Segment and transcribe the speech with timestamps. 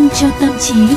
[0.00, 0.96] vitamin cho tâm trí.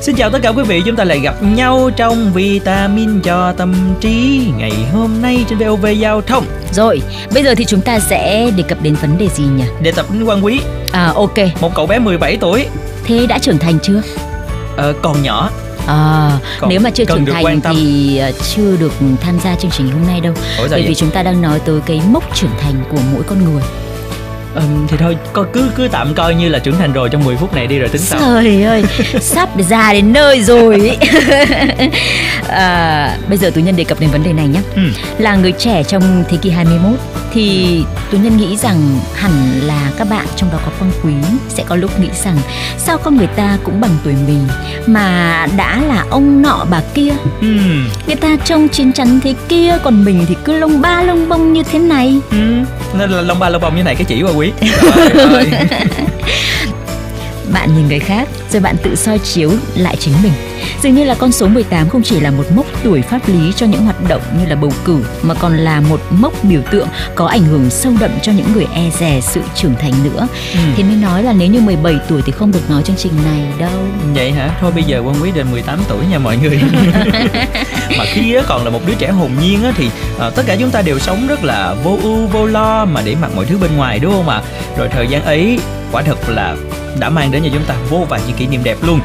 [0.00, 3.74] Xin chào tất cả quý vị, chúng ta lại gặp nhau trong Vitamin cho tâm
[4.00, 6.44] trí ngày hôm nay trên VOV Giao thông.
[6.72, 7.00] Rồi,
[7.34, 9.64] bây giờ thì chúng ta sẽ đề cập đến vấn đề gì nhỉ?
[9.82, 10.60] Đề tập đến quan quý,
[10.92, 12.66] À ok, một cậu bé 17 tuổi,
[13.04, 14.02] thế đã trưởng thành chưa?
[14.76, 15.50] ờ, còn nhỏ.
[15.86, 19.88] À, Còn nếu mà chưa trưởng thành thì ờ, chưa được tham gia chương trình
[19.90, 20.32] hôm nay đâu.
[20.36, 20.84] Ủa Bởi vậy?
[20.88, 23.62] vì chúng ta đang nói tới cái mốc trưởng thành của mỗi con người.
[24.56, 27.36] Ừm, thì thôi, co- cứ cứ tạm coi như là trưởng thành rồi trong 10
[27.36, 28.20] phút này đi rồi tính sau.
[28.20, 28.84] Trời ơi,
[29.20, 30.98] sắp ra đến nơi rồi.
[32.48, 34.60] à, bây giờ tú nhân đề cập đến vấn đề này nhé.
[34.76, 34.82] Ừ.
[35.18, 36.98] Là người trẻ trong thế kỷ 21
[37.32, 41.12] thì tú nhân nghĩ rằng hẳn là các bạn trong đó có con quý
[41.48, 42.36] sẽ có lúc nghĩ rằng
[42.78, 44.48] sao con người ta cũng bằng tuổi mình
[44.86, 49.78] mà đã là ông nọ bà kia Ừm, người ta trông chín chắn thế kia
[49.82, 52.64] còn mình thì cứ lông ba lông bông như thế này ừm,
[52.94, 54.52] Nên là lông ba lông bông như này cái chỉ qua quý.
[54.60, 55.46] Trời ơi.
[57.52, 60.32] bạn nhìn người khác rồi bạn tự soi chiếu lại chính mình
[60.82, 63.66] dường như là con số 18 không chỉ là một mốc tuổi pháp lý cho
[63.66, 67.26] những hoạt động như là bầu cử mà còn là một mốc biểu tượng có
[67.26, 70.74] ảnh hưởng sâu đậm cho những người e dè sự trưởng thành nữa Ừm.
[70.76, 73.42] thế mới nói là nếu như 17 tuổi thì không được nói chương trình này
[73.58, 73.70] đâu
[74.14, 74.50] Vậy hả?
[74.60, 76.60] Thôi bây giờ quan quý đến 18 tuổi nha mọi người
[77.98, 80.56] Mà khi á, còn là một đứa trẻ hồn nhiên á, thì à, tất cả
[80.60, 83.58] chúng ta đều sống rất là vô ưu vô lo mà để mặc mọi thứ
[83.58, 84.42] bên ngoài đúng không ạ?
[84.78, 85.58] Rồi thời gian ấy
[85.92, 86.56] quả thật là
[87.00, 89.00] đã mang đến cho chúng ta vô vàn những kỷ niệm đẹp luôn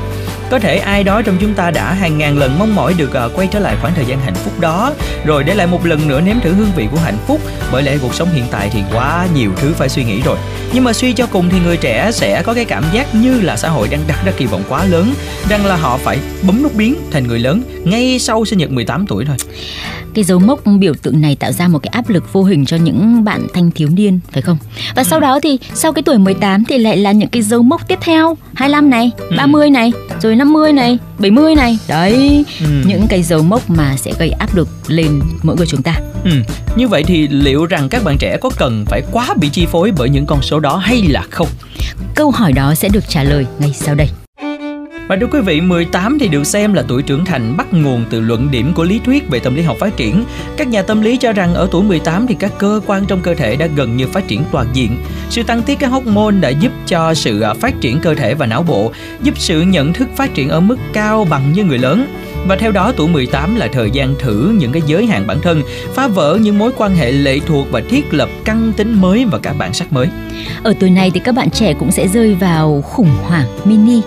[0.52, 3.30] có thể ai đó trong chúng ta đã hàng ngàn lần mong mỏi được ờ,
[3.35, 4.94] quay trở lại khoảng thời gian hạnh phúc đó.
[5.25, 7.41] Rồi để lại một lần nữa nếm thử hương vị của hạnh phúc.
[7.71, 10.38] Bởi lẽ cuộc sống hiện tại thì quá nhiều thứ phải suy nghĩ rồi.
[10.73, 13.57] Nhưng mà suy cho cùng thì người trẻ sẽ có cái cảm giác như là
[13.57, 15.13] xã hội đang đặt ra kỳ vọng quá lớn,
[15.49, 19.05] rằng là họ phải bấm nút biến thành người lớn ngay sau sinh nhật 18
[19.07, 19.38] tuổi thôi
[20.14, 22.78] cái dấu mốc biểu tượng này tạo ra một cái áp lực vô hình cho
[22.78, 24.58] những bạn thanh thiếu niên phải không?
[24.96, 27.88] Và sau đó thì sau cái tuổi 18 thì lại là những cái dấu mốc
[27.88, 29.91] tiếp theo 25 này, 30 này,
[30.22, 31.78] rồi 50 này, 70 này.
[31.88, 32.66] Đấy, Ừ.
[32.85, 35.96] những cái dấu mốc mà sẽ gây áp lực lên mỗi người chúng ta.
[36.24, 36.31] Ừ,
[36.75, 39.91] như vậy thì liệu rằng các bạn trẻ có cần phải quá bị chi phối
[39.97, 41.47] bởi những con số đó hay là không?
[42.16, 44.09] Câu hỏi đó sẽ được trả lời ngay sau đây.
[45.11, 48.19] Và thưa quý vị, 18 thì được xem là tuổi trưởng thành bắt nguồn từ
[48.19, 50.23] luận điểm của lý thuyết về tâm lý học phát triển.
[50.57, 53.35] Các nhà tâm lý cho rằng ở tuổi 18 thì các cơ quan trong cơ
[53.35, 54.97] thể đã gần như phát triển toàn diện.
[55.29, 58.45] Sự tăng tiết các hormone đã giúp cho sự à, phát triển cơ thể và
[58.45, 58.91] não bộ,
[59.23, 62.07] giúp sự nhận thức phát triển ở mức cao bằng như người lớn.
[62.47, 65.63] Và theo đó tuổi 18 là thời gian thử những cái giới hạn bản thân,
[65.93, 69.39] phá vỡ những mối quan hệ lệ thuộc và thiết lập căn tính mới và
[69.39, 70.07] cả bản sắc mới.
[70.63, 74.01] Ở tuổi này thì các bạn trẻ cũng sẽ rơi vào khủng hoảng mini.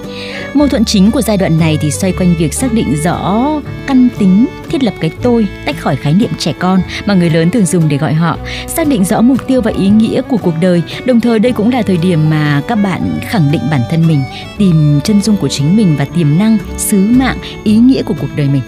[0.54, 3.50] Mâu thuẫn chính của giai đoạn này thì xoay quanh việc xác định rõ
[3.86, 7.50] căn tính, thiết lập cái tôi tách khỏi khái niệm trẻ con mà người lớn
[7.50, 10.54] thường dùng để gọi họ, xác định rõ mục tiêu và ý nghĩa của cuộc
[10.60, 10.82] đời.
[11.04, 14.22] Đồng thời đây cũng là thời điểm mà các bạn khẳng định bản thân mình,
[14.58, 18.30] tìm chân dung của chính mình và tiềm năng, sứ mạng, ý nghĩa của cuộc
[18.36, 18.62] đời mình.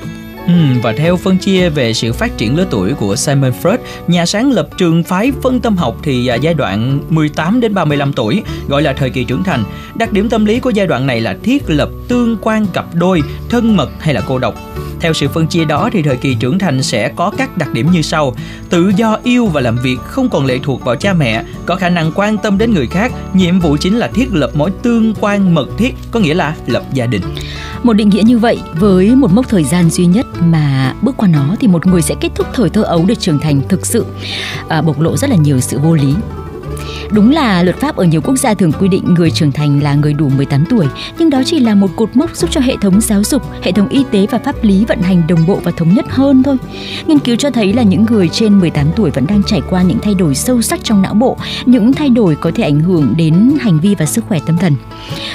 [0.47, 0.53] Ừ,
[0.83, 4.53] và theo phân chia về sự phát triển lứa tuổi của Simon Freud, nhà sáng
[4.53, 8.83] lập trường phái phân tâm học thì à, giai đoạn 18 đến 35 tuổi gọi
[8.83, 9.65] là thời kỳ trưởng thành.
[9.95, 13.23] Đặc điểm tâm lý của giai đoạn này là thiết lập tương quan cặp đôi,
[13.49, 14.55] thân mật hay là cô độc.
[15.01, 17.91] Theo sự phân chia đó thì thời kỳ trưởng thành sẽ có các đặc điểm
[17.91, 18.35] như sau:
[18.71, 21.89] tự do yêu và làm việc, không còn lệ thuộc vào cha mẹ, có khả
[21.89, 25.55] năng quan tâm đến người khác, nhiệm vụ chính là thiết lập mối tương quan
[25.55, 27.23] mật thiết, có nghĩa là lập gia đình.
[27.83, 31.29] Một định nghĩa như vậy với một mốc thời gian duy nhất mà bước qua
[31.29, 34.07] nó thì một người sẽ kết thúc thời thơ ấu để trưởng thành thực sự
[34.69, 36.15] à, bộc lộ rất là nhiều sự vô lý.
[37.11, 39.95] Đúng là luật pháp ở nhiều quốc gia thường quy định người trưởng thành là
[39.95, 40.87] người đủ 18 tuổi,
[41.19, 43.89] nhưng đó chỉ là một cột mốc giúp cho hệ thống giáo dục, hệ thống
[43.89, 46.57] y tế và pháp lý vận hành đồng bộ và thống nhất hơn thôi.
[47.07, 49.99] Nghiên cứu cho thấy là những người trên 18 tuổi vẫn đang trải qua những
[50.03, 51.37] thay đổi sâu sắc trong não bộ,
[51.67, 54.75] những thay đổi có thể ảnh hưởng đến hành vi và sức khỏe tâm thần.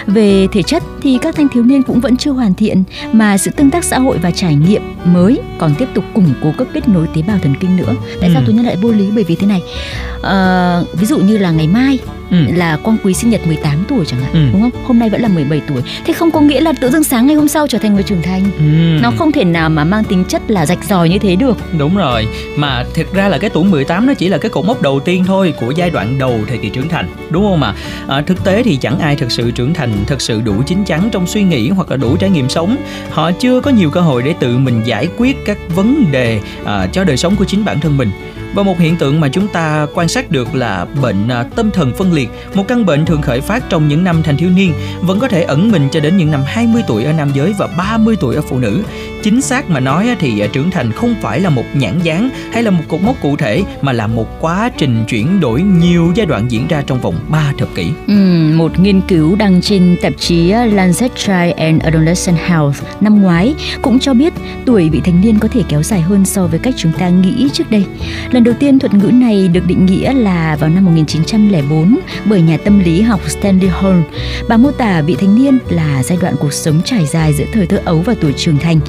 [0.06, 3.52] Về thể chất thì các thanh thiếu niên cũng vẫn chưa hoàn thiện mà sự
[3.52, 6.90] tương tác xã hội và trải nghiệm mới còn tiếp tục củng cố các kết
[6.90, 7.94] nối tế bào thần kinh nữa.
[8.22, 8.46] Tại sao Ừ.
[8.46, 9.62] tôi nhân lại vô lý bởi vì thế này.
[10.22, 12.00] Ờ, ví dụ như là ngày mai
[12.32, 12.38] Ừ.
[12.56, 14.40] là Quang Quý sinh nhật 18 tuổi chẳng hạn, Ừ.
[14.54, 14.72] đúng không?
[14.84, 15.82] Hôm nay vẫn là 17 tuổi.
[16.06, 18.22] Thế không có nghĩa là tự dưng sáng ngày hôm sau trở thành người trưởng
[18.22, 18.44] thành.
[18.58, 18.64] Ừ.
[19.02, 21.58] Nó không thể nào mà mang tính chất là rạch ròi như thế được.
[21.78, 24.82] Đúng rồi, mà thực ra là cái tuổi 18 nó chỉ là cái cột mốc
[24.82, 27.74] đầu tiên thôi của giai đoạn đầu thời kỳ trưởng thành, đúng không ạ?
[28.08, 31.10] À, thực tế thì chẳng ai thực sự trưởng thành, thực sự đủ chín chắn
[31.12, 32.76] trong suy nghĩ hoặc là đủ trải nghiệm sống.
[33.12, 36.88] Họ chưa có nhiều cơ hội để tự mình giải quyết các vấn đề à,
[36.92, 38.10] cho đời sống của chính bản thân mình.
[38.54, 41.94] Và một hiện tượng mà chúng ta quan sát được là bệnh à, tâm thần
[41.94, 45.20] phân liệt, một căn bệnh thường khởi phát trong những năm thanh thiếu niên, vẫn
[45.20, 48.16] có thể ẩn mình cho đến những năm 20 tuổi ở nam giới và 30
[48.20, 48.84] tuổi ở phụ nữ
[49.24, 52.64] chính xác mà nói thì à, trưởng thành không phải là một nhãn dáng hay
[52.64, 56.26] là một cột mốc cụ thể mà là một quá trình chuyển đổi nhiều giai
[56.26, 57.92] đoạn diễn ra trong vòng 3 thập kỷ.
[58.08, 58.14] Ừ,
[58.56, 63.56] một nghiên cứu đăng trên tạp chí à, Lancet Child and Adolescent Health năm ngoái
[63.82, 64.34] cũng cho biết
[64.66, 67.50] tuổi vị thành niên có thể kéo dài hơn so với cách chúng ta nghĩ
[67.54, 67.86] trước đây.
[68.32, 72.58] Lần đầu tiên thuật ngữ này được định nghĩa là vào năm 1904 bởi nhà
[72.58, 74.00] tâm lý học Stanley Hall.
[74.48, 77.68] Bà mô tả vị thành niên là giai đoạn cuộc sống trải dài giữa thời
[77.68, 78.80] thơ ấu và tuổi trưởng thành.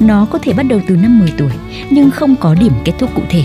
[0.00, 1.50] Nó có thể bắt đầu từ năm 10 tuổi
[1.90, 3.44] nhưng không có điểm kết thúc cụ thể.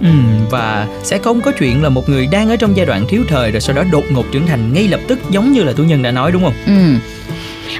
[0.00, 0.08] Ừ,
[0.50, 3.50] và sẽ không có chuyện là một người đang ở trong giai đoạn thiếu thời
[3.50, 6.02] rồi sau đó đột ngột trưởng thành ngay lập tức giống như là tú nhân
[6.02, 6.54] đã nói đúng không?
[6.66, 6.94] Ừ.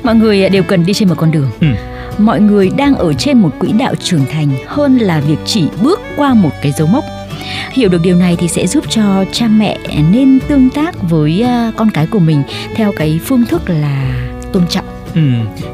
[0.03, 1.51] Mọi người đều cần đi trên một con đường.
[1.61, 1.67] Ừ.
[2.19, 6.01] Mọi người đang ở trên một quỹ đạo trưởng thành hơn là việc chỉ bước
[6.17, 7.05] qua một cái dấu mốc.
[7.73, 9.79] Hiểu được điều này thì sẽ giúp cho cha mẹ
[10.13, 12.43] nên tương tác với à, con cái của mình
[12.75, 15.21] theo cái phương thức là tôn trọng Ừ,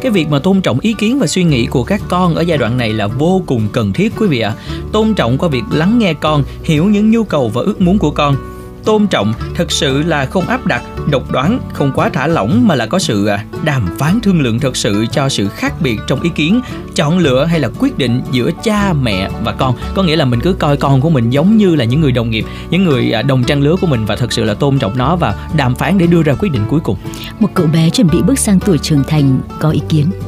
[0.01, 2.59] cái việc mà tôn trọng ý kiến và suy nghĩ của các con ở giai
[2.59, 4.55] đoạn này là vô cùng cần thiết quý vị ạ.
[4.59, 4.77] À.
[4.93, 8.11] Tôn trọng qua việc lắng nghe con, hiểu những nhu cầu và ước muốn của
[8.11, 8.54] con
[8.85, 12.75] tôn trọng thực sự là không áp đặt độc đoán không quá thả lỏng mà
[12.75, 16.21] là có sự à, đàm phán thương lượng thực sự cho sự khác biệt trong
[16.21, 16.61] ý kiến
[16.95, 19.77] chọn lựa hay là quyết định giữa cha mẹ và con.
[19.95, 22.31] Có nghĩa là mình cứ coi con của mình giống như là những người đồng
[22.31, 24.99] nghiệp những người à, đồng trang lứa của mình và thực sự là tôn trọng
[24.99, 26.97] nó và đàm phán để đưa ra quyết định cuối cùng.
[27.41, 30.11] Một cậu bé chuẩn bị bước sang tuổi trưởng thành có ý kiến.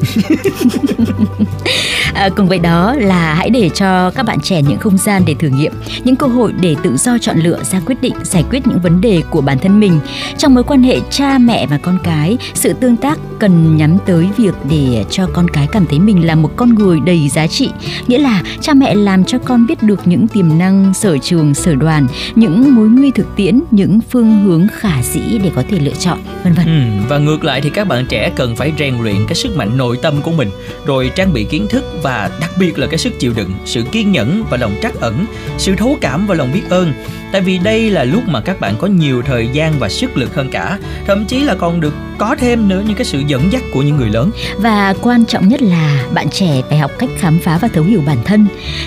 [2.15, 5.35] À, cùng với đó là hãy để cho các bạn trẻ những không gian để
[5.35, 5.73] thử nghiệm
[6.05, 9.01] những cơ hội để tự do chọn lựa ra quyết định giải quyết những vấn
[9.01, 10.01] đề của bản thân mình.
[10.39, 14.29] Trong mối quan hệ cha mẹ và con cái sự tương tác cần nhắm tới
[14.37, 17.71] việc để cho con cái cảm thấy mình là một con người đầy giá trị.
[18.07, 21.75] Nghĩa là cha mẹ làm cho con biết được những tiềm năng sở trường sở
[21.75, 25.95] đoàn những mối nguy thực tiễn những phương hướng khả dĩ để có thể lựa
[25.99, 26.67] chọn vân vân.
[26.67, 29.77] Ừ, và ngược lại thì các bạn trẻ cần phải rèn luyện cái sức mạnh
[29.77, 30.51] nội tâm của mình
[30.87, 34.13] rồi trang bị kiến thức và đặc biệt là cái sức chịu đựng sự kiên
[34.13, 35.27] nhẫn và lòng trắc ẩn
[35.59, 36.93] sự thấu cảm và lòng biết ơn.
[37.33, 40.17] Tại vì đây là lúc mà mà các bạn có nhiều thời gian và sức
[40.17, 40.79] lực hơn cả.
[41.07, 43.97] Thậm chí là còn được có thêm nữa những cái sự dẫn dắt của những
[43.97, 44.31] người lớn.
[44.57, 48.03] Và quan trọng nhất là bạn trẻ phải học cách khám phá và thấu hiểu
[48.07, 48.47] bản thân.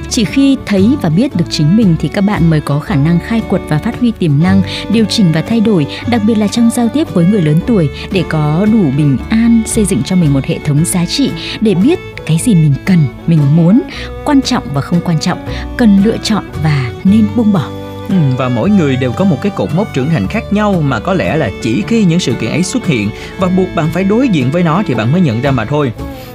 [0.10, 3.20] Chỉ khi thấy và biết được chính mình thì các bạn mới có khả năng
[3.28, 4.62] khai quật và phát huy tiềm năng,
[4.92, 7.90] điều chỉnh và thay đổi, đặc biệt là trong giao tiếp với người lớn tuổi,
[8.12, 11.32] để có đủ bình an xây dựng cho mình một hệ thống giá trị
[11.62, 12.98] để biết cái gì mình cần,
[13.28, 13.82] mình muốn.
[14.26, 15.48] Quan trọng và không quan trọng,
[15.78, 17.79] cần lựa chọn và nên buông bỏ.
[18.10, 21.00] Ừ, và mỗi người đều có một cái cột mốc trưởng thành khác nhau mà
[21.00, 23.10] có lẽ là chỉ khi những sự kiện ấy xuất hiện
[23.40, 25.92] và buộc bạn phải đối diện với nó thì bạn mới nhận ra mà thôi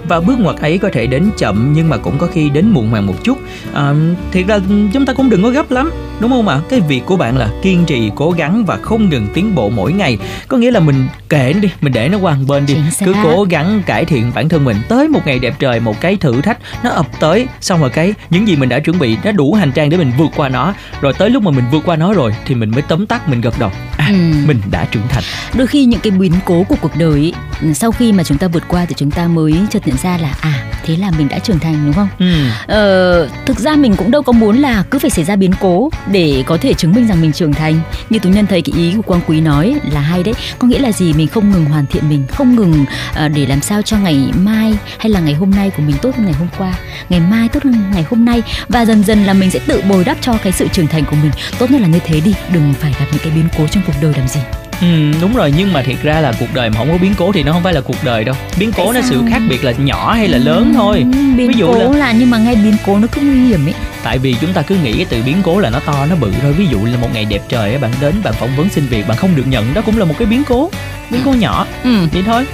[0.08, 2.90] và bước ngoặt ấy có thể đến chậm nhưng mà cũng có khi đến muộn
[2.90, 3.38] màng một chút.
[3.74, 3.94] À,
[4.32, 4.58] thiệt ra
[4.92, 5.90] chúng ta cũng đừng có gấp lắm
[6.20, 6.60] đúng không ạ?
[6.68, 9.92] Cái việc của bạn là kiên trì cố gắng và không ngừng tiến bộ mỗi
[9.92, 10.18] ngày.
[10.48, 12.76] Có nghĩa là mình kệ nó đi mình để nó qua một bên đi.
[13.04, 14.76] Cứ cố gắng cải thiện bản thân mình.
[14.88, 17.46] Tới một ngày đẹp trời một cái thử thách nó ập tới.
[17.60, 20.12] Xong rồi cái những gì mình đã chuẩn bị nó đủ hành trang để mình
[20.18, 20.74] vượt qua nó.
[21.00, 23.40] Rồi tới lúc mà mình vượt qua nó rồi thì mình mới tấm tắc mình
[23.40, 23.70] gật đầu.
[23.96, 24.14] À ừ.
[24.46, 25.24] mình đã trưởng thành.
[25.54, 27.34] Đôi khi những cái biến cố của cuộc đời ấy,
[27.74, 30.34] sau khi mà chúng ta vượt qua thì chúng ta mới chợt nhận ra là
[30.40, 32.08] à thế là mình đã trưởng thành đúng không?
[32.18, 32.46] Ừ.
[32.66, 35.90] ờ, thực ra mình cũng đâu có muốn là cứ phải xảy ra biến cố
[36.12, 37.80] để có thể chứng minh rằng mình trưởng thành.
[38.10, 40.34] Như tú nhân thấy cái ý của quang quý nói là hay đấy.
[40.58, 41.12] Có nghĩa là gì?
[41.12, 44.74] Mình không ngừng hoàn thiện mình không ngừng uh, để làm sao cho ngày mai
[44.98, 46.74] hay là ngày hôm nay của mình tốt hơn ngày hôm qua.
[47.08, 48.42] Ngày mai tốt hơn ngày hôm nay.
[48.68, 51.16] Và dần dần là mình sẽ tự bồi đắp cho cái sự trưởng thành của
[51.22, 51.30] mình.
[51.58, 53.94] Tốt nhất là như thế đi đừng phải gặp những cái biến cố trong cuộc
[54.02, 54.40] đời làm gì
[54.80, 54.86] Ừ,
[55.20, 57.42] đúng rồi nhưng mà thiệt ra là cuộc đời mà không có biến cố thì
[57.42, 58.34] nó không phải là cuộc đời đâu.
[58.58, 61.04] Biến cố nó sự khác biệt là nhỏ hay là lớn ừ, thôi.
[61.36, 61.98] biến ví dụ cố là...
[61.98, 63.74] là nhưng mà ngay biến cố nó cứ nguy hiểm ấy.
[64.02, 66.32] Tại vì chúng ta cứ nghĩ cái từ biến cố là nó to nó bự
[66.42, 66.52] thôi.
[66.52, 69.16] Ví dụ là một ngày đẹp trời bạn đến bạn phỏng vấn xin việc bạn
[69.16, 70.70] không được nhận đó cũng là một cái biến cố.
[71.10, 71.66] Biến cố nhỏ.
[71.84, 72.06] Ừ.
[72.12, 72.46] vậy thôi.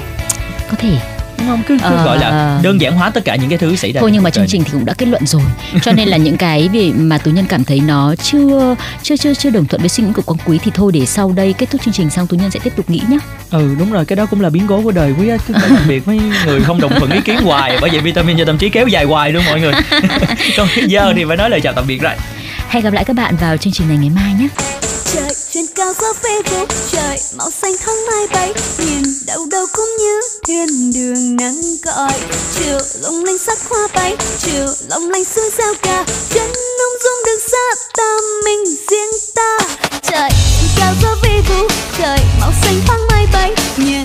[0.71, 0.99] Có thể
[1.41, 1.63] đúng không?
[1.69, 4.01] Cứ, cứ à, gọi là đơn giản hóa tất cả những cái thứ xảy ra
[4.01, 5.43] thôi nhưng mà chương trình thì cũng đã kết luận rồi.
[5.83, 9.35] Cho nên là những cái vì mà tú nhân cảm thấy nó chưa chưa chưa
[9.35, 11.71] chưa đồng thuận với suy nghĩ của quang quý thì thôi để sau đây kết
[11.71, 13.19] thúc chương trình xong tú nhân sẽ tiếp tục nghĩ nhá.
[13.51, 16.05] Ừ đúng rồi cái đó cũng là biến cố của đời quý á đặc biệt
[16.05, 18.87] với người không đồng thuận ý kiến hoài bởi vậy vitamin cho tâm trí kéo
[18.87, 19.73] dài hoài luôn mọi người.
[20.57, 22.13] Còn giờ thì phải nói lời chào tạm biệt rồi.
[22.69, 24.49] Hẹn gặp lại các bạn vào chương trình này ngày mai nhé
[25.13, 28.53] trời, trên cao gió về về trời, màu xanh thoáng mai bay.
[28.79, 32.21] Nhìn đâu đâu cũng như thiên đường nắng gọi
[32.59, 34.17] chiều lung linh sắc hoa bay.
[34.39, 36.05] Chiều long lanh xuôi reo ca.
[36.31, 39.59] Chân nông dung được xa ta, mình riêng ta.
[40.03, 43.55] Trời, trên cao gió về vũ trời, màu xanh thoáng mai bay.
[43.77, 44.05] Nhìn